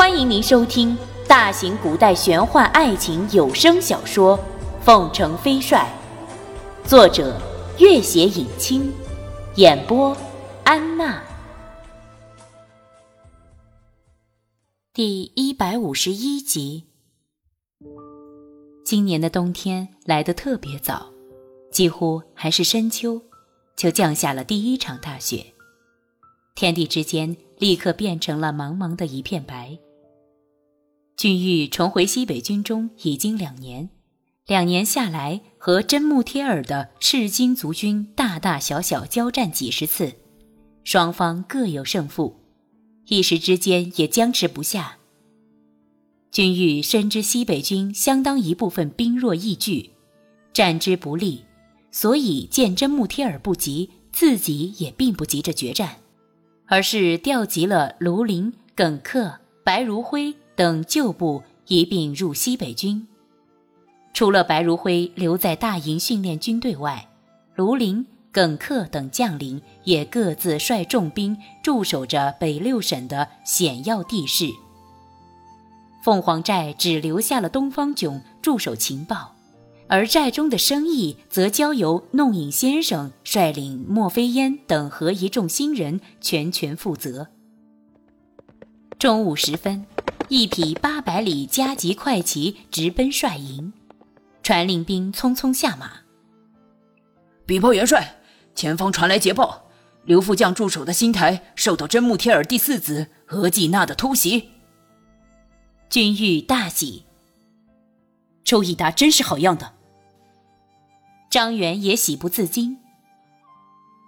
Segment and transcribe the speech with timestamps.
[0.00, 0.96] 欢迎您收听
[1.28, 4.38] 大型古代玄幻爱情有声小说
[4.82, 5.86] 《凤城飞帅》，
[6.88, 7.38] 作者：
[7.78, 8.90] 月写影清，
[9.56, 10.16] 演播：
[10.64, 11.22] 安娜。
[14.94, 16.86] 第一百五十一集。
[18.82, 21.10] 今年的冬天来得特别早，
[21.70, 23.20] 几乎还是深秋，
[23.76, 25.44] 就降下了第一场大雪。
[26.54, 29.78] 天地之间立刻变成了茫茫的一片白。
[31.20, 33.90] 君玉重回西北军中已经两年，
[34.46, 40.14] 两年下来，和真木贴尔的赤金族军大大小小交战几十次，
[40.82, 42.40] 双方各有胜负，
[43.08, 44.96] 一时之间也僵持不下。
[46.30, 49.90] 君玉深知西北军相当一部分兵弱易拒，
[50.54, 51.44] 战之不利，
[51.92, 55.96] 所以见真木贴尔不急，自己也并不急着决战，
[56.64, 60.34] 而是调集了卢林、耿克、白如辉。
[60.60, 63.08] 等旧部一并入西北军，
[64.12, 67.08] 除了白如辉留在大营训练军队外，
[67.54, 74.50] 卢林、耿克等将领也各自率重兵驻守着北六省的险要地势。
[76.04, 79.34] 凤凰寨只留下了东方炯驻守情报，
[79.86, 87.28] 而寨中的生意则交由弄影先生率领莫非烟等和一众新人全权负责。
[88.98, 89.86] 中午时分。
[90.30, 93.72] 一匹八百里加急快骑直奔帅营，
[94.44, 95.90] 传令兵匆匆下马。
[97.44, 98.14] 禀报元帅，
[98.54, 99.64] 前方传来捷报，
[100.04, 104.50] 刘副将驻守的新台受到真木天尔第四子额济纳的突袭。
[105.88, 107.06] 君玉大喜，
[108.44, 109.72] 周益达真是好样的。
[111.28, 112.78] 张元也喜不自禁，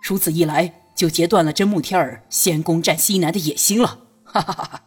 [0.00, 3.98] 如此一来，就截断了真木天儿先攻占西南的野心了。
[4.22, 4.84] 哈哈哈哈。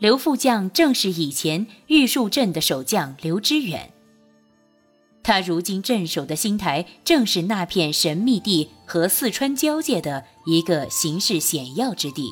[0.00, 3.92] 刘副将正是以前玉树镇的守将刘知远。
[5.22, 12.30] 他如今镇守的新台，正是那片神秘地和四川交界的一个形势险要之地，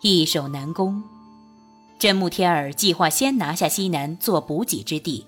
[0.00, 1.02] 易守难攻。
[1.98, 5.26] 真木天儿计划先拿下西南做补给之地，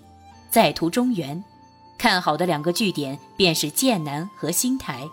[0.49, 1.43] 再图中原。
[1.99, 5.09] 看好的两个据点便是剑南和新台。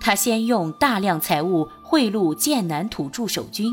[0.00, 3.70] 他先用大量财物贿赂剑南土著守军。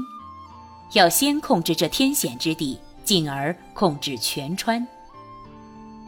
[0.93, 4.85] 要先控制这天险之地，进而控制全川。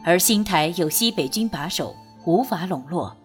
[0.04, 1.94] 而新台有西北军把守，
[2.24, 3.16] 无法笼络。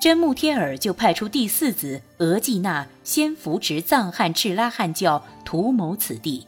[0.00, 6.44] 真木贴尔就派出第四子额济纳先扶持藏汉赤拉汉教，图谋此地。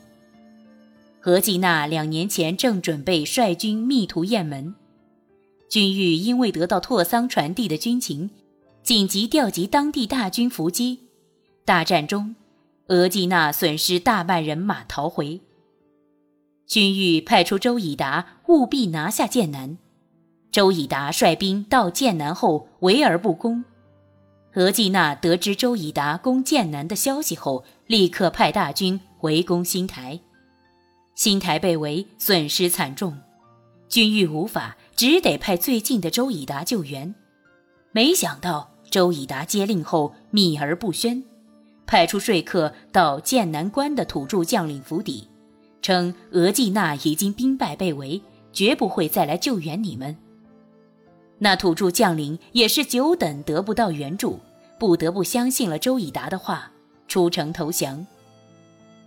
[1.22, 4.74] 额济纳两年前正准备率军密图雁门，
[5.70, 8.30] 军玉因为得到拓桑传递的军情，
[8.82, 10.98] 紧急调集当地大军伏击。
[11.64, 12.34] 大战中。
[12.88, 15.40] 额济纳损失大半人马逃回。
[16.66, 19.78] 君玉派出周以达务必拿下剑南。
[20.50, 23.64] 周以达率兵到剑南后围而不攻。
[24.54, 30.20] 额济纳得知周以达攻剑南的消息后，立刻派大军围攻新台。
[31.14, 33.18] 新台被围，损失惨重。
[33.88, 37.14] 君玉无法，只得派最近的周以达救援。
[37.92, 41.24] 没想到周以达接令后秘而不宣。
[41.86, 45.28] 派出说客到剑南关的土著将领府邸，
[45.82, 48.20] 称额济纳已经兵败被围，
[48.52, 50.16] 绝不会再来救援你们。
[51.38, 54.40] 那土著将领也是久等得不到援助，
[54.78, 56.70] 不得不相信了周以达的话，
[57.06, 58.06] 出城投降。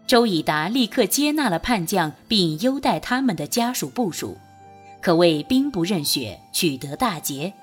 [0.06, 4.38] 周以达立刻接纳了叛将，并优待他们的家属部属，
[5.02, 7.54] 可谓兵不认血，取得大捷。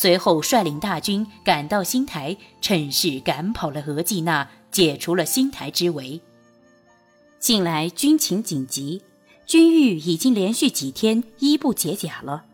[0.00, 6.20] 随后率领大军赶到新台，趁势赶跑了额济纳，解除了新台之围。
[7.40, 9.02] 近来军情紧急，
[9.44, 12.44] 军玉已经连续几天衣不解甲了。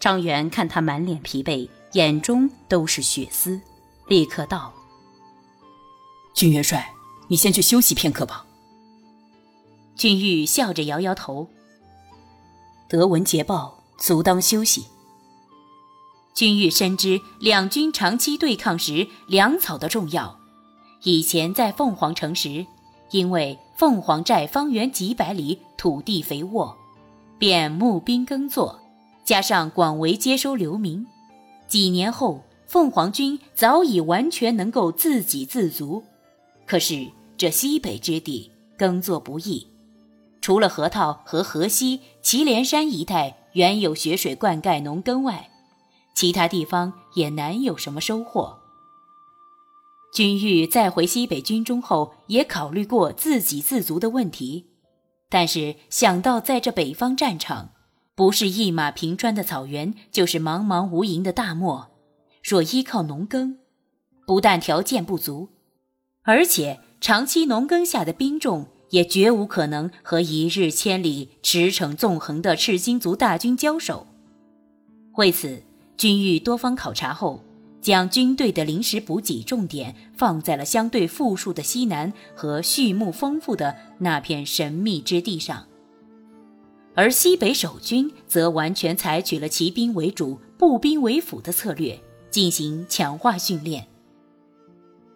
[0.00, 3.60] 张元看他满脸疲惫，眼中都是血丝，
[4.08, 4.72] 立刻道
[6.34, 6.94] ：“军元帅，
[7.28, 8.46] 你先去休息片刻吧。”
[9.96, 11.46] 君玉笑着摇摇头
[12.88, 14.86] ：“得闻捷报，足当休息。”
[16.34, 20.36] 君玉深知两军长期对抗时粮草的重要。
[21.04, 22.66] 以前在凤凰城时，
[23.12, 26.76] 因为凤凰寨方圆几百里土地肥沃，
[27.38, 28.80] 便募兵耕作，
[29.24, 31.06] 加上广为接收流民，
[31.68, 36.02] 几年后凤凰军早已完全能够自给自足。
[36.66, 39.68] 可是这西北之地耕作不易，
[40.40, 45.50] 除了河套和河西祁连山一带原有雪水灌溉农耕外，
[46.14, 48.60] 其他地方也难有什么收获。
[50.12, 54.66] 君玉再回西北军中后，也考虑过自给自足的问题，
[55.28, 57.70] 但是想到在这北方战场，
[58.14, 61.90] 不是一马平川的草原，就是茫茫无垠的大漠，
[62.44, 63.58] 若依靠农耕，
[64.24, 65.48] 不但条件不足，
[66.22, 74.06] 而且长期农耕下的兵众也绝无可能和一日千里驰骋纵横的赤金族大军交手。
[75.16, 75.64] 为此，
[75.96, 77.42] 君玉多方考察后。
[77.80, 85.66] 将军队的临时补给重点放在了相对富庶的西南和畜牧丰富的那片神秘之地上，
[86.94, 92.00] 而西北守军则完全采取了骑兵为主、步兵为辅的策略
[92.30, 93.86] 进行强化训练。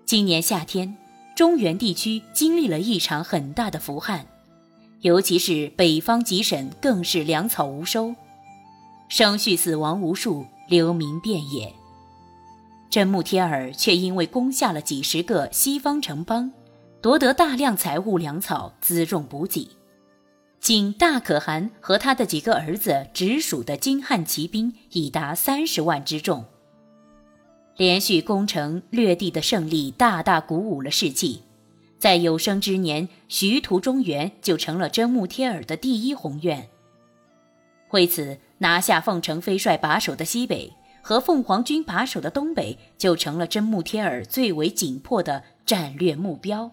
[0.04, 0.94] 今年夏天，
[1.34, 4.26] 中原地区经历了一场很大的伏旱，
[5.00, 8.14] 尤其是北方几省更是粮草无收，
[9.08, 11.74] 生畜死亡无数，流民遍野。
[12.90, 16.52] 真木贴尔却因为攻下了几十个西方城邦，
[17.02, 19.68] 夺得大量财物粮草辎重补给，
[20.60, 26.44] 仅大可汗和他的几个儿子直属的金汉骑兵已达三十万之众。
[27.76, 31.42] 连续攻城略地的胜利大大鼓舞了士气，
[31.98, 36.68] 在有生之年徐图中原就成了真木贴尔的第一宏愿。
[37.90, 40.72] 为此，拿下凤城飞帅把守的西北。
[41.00, 46.70] 和凤凰军把守的东北就成了真木贴尔最为紧迫的战略目标。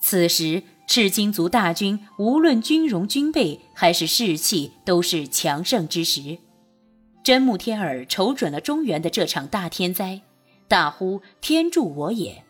[0.00, 6.38] 此时，赤金族大军无论军容、军备还是士气，都是强盛之时。
[7.22, 10.22] 真木贴尔瞅准了中原的这场大天灾，
[10.66, 12.42] 大呼“天助我也”，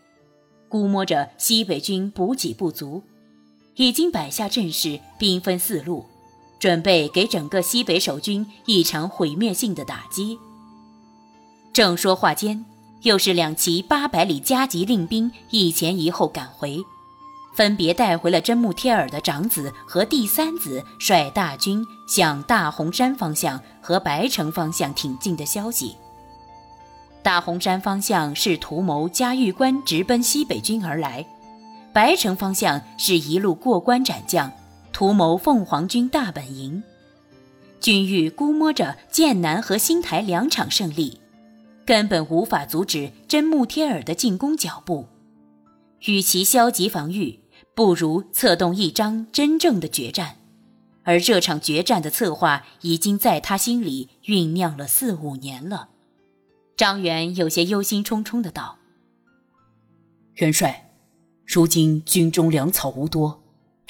[0.68, 3.02] 估摸着西北军补给不足，
[3.74, 6.06] 已经摆下阵势，兵分四路。
[6.62, 10.38] 准备给整个西北守军一场毁灭性的打击。
[11.72, 12.64] 正说话间，
[13.00, 16.78] 又是两骑八百里加急令兵一前一后赶回，
[17.56, 25.96] 分别带回了真木贴尔的长子和第三子率大军向大红山方向和白城方向挺进的消息。
[27.24, 31.26] 大红山方向是图谋嘉峪关直奔西北军而来，
[31.92, 34.48] 白城方向是一路过关斩将。
[34.92, 36.82] 图谋凤凰军大本营，
[37.80, 41.18] 军玉估摸着剑南和新台两场胜利，
[41.84, 45.08] 根本无法阻止真木贴尔的进攻脚步。
[46.06, 47.40] 与其消极防御，
[47.74, 50.36] 不如策动一张真正的决战。
[51.04, 55.88] 而这场决战的策划，已经在他心里酝酿了四五年了。
[56.76, 58.78] 张元有些忧心忡忡的道
[60.34, 60.92] ：“元帅，
[61.44, 63.41] 如今军中粮草无多，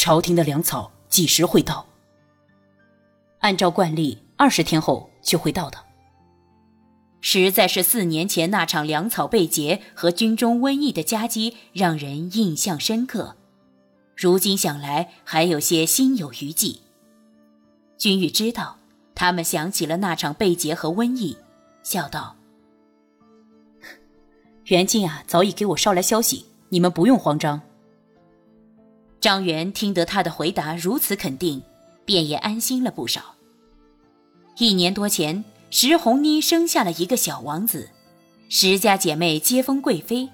[0.03, 1.87] 朝廷的粮草。”几时会到？
[3.41, 5.77] 按照惯例，二十天后就会到的。
[7.21, 13.37] 实在是四年前那场粮草被劫和军中瘟疫的夹击让人印象深刻，
[14.17, 16.81] 如今想来还有些心有余悸。
[17.99, 18.79] 君玉知道，
[19.15, 21.37] 他们想起了那场被劫和瘟疫，
[21.83, 22.37] 笑道
[24.65, 27.61] ：“袁静啊，早已给我捎来消息，你们不用慌张。”
[29.23, 31.63] 张元听得他的回答如此肯定，
[32.05, 33.37] 便也安心了不少。
[34.59, 37.89] 一年多前，石红妮生下了一个小王子，
[38.49, 40.29] 石家姐妹皆封贵妃，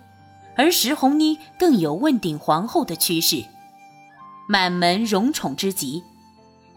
[0.56, 3.44] 而石红妮更有问鼎皇后的趋势，
[4.48, 6.02] 满门荣宠之极。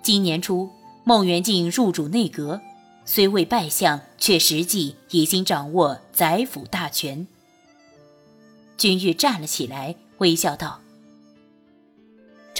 [0.03, 0.69] 今年初，
[1.05, 2.59] 孟元敬入主内阁，
[3.05, 7.25] 虽未拜相，却实际已经掌握宰辅大权。
[8.77, 10.81] 君玉站了起来，微笑道。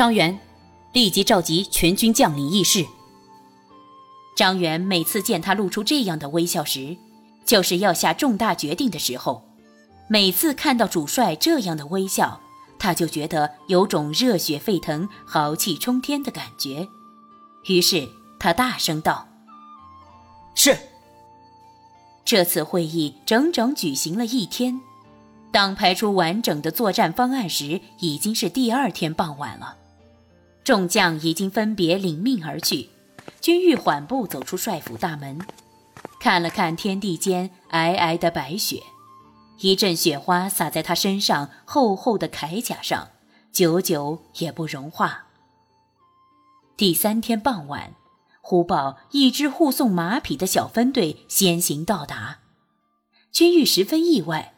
[0.02, 0.40] 张元，
[0.94, 2.84] 立即召集全军将领议事。
[4.36, 6.98] 张元每次见他露出这样的微笑时，
[7.46, 9.48] 就是要下重大决定的时候。
[10.08, 12.42] 每次看到主帅这样的微笑，
[12.80, 16.88] 他就觉得有种热血沸腾、豪气冲天的感觉。
[17.68, 19.28] 于是他大声道
[20.56, 20.76] ：“是。”
[22.26, 24.82] 这次会议整整举行了一天。
[25.52, 29.76] 当排出完整的作战方案时，已经是第二天傍晚了。
[30.64, 32.90] 众将已经分别领命而去，
[33.40, 35.40] 君玉缓步走出帅府大门，
[36.20, 38.84] 看了看天地间皑皑的白雪，
[39.60, 43.10] 一阵雪花洒在他身上厚厚的铠甲上，
[43.52, 45.26] 久久也不融化。
[46.78, 47.96] 第三天傍晚，
[48.42, 52.40] 忽报一支护送马匹的小分队先行到达，
[53.32, 54.54] 君玉十分意外，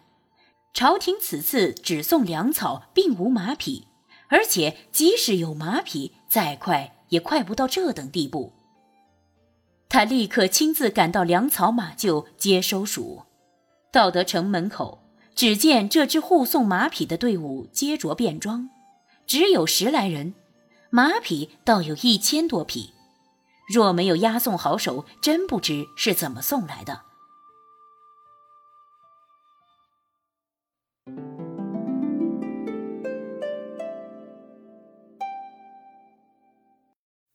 [0.74, 3.88] 朝廷此次只送粮草，并无马匹。
[4.33, 8.51] 而且，即使有马匹，再快也快不到这等地步。
[9.87, 13.21] 他立刻亲自赶到粮草马厩接收属。
[13.91, 15.03] 到得城门口，
[15.35, 18.67] 只见这支护送马匹的队伍皆着便装，
[19.27, 20.33] 只有十来人，
[20.89, 22.91] 马匹倒有一千多匹。
[23.71, 27.01] 若没有押送好手，真不知是怎么送来的。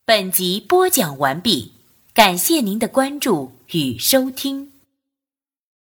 [0.08, 1.72] 本集播讲完毕，
[2.14, 4.72] 感谢您的关注与收听。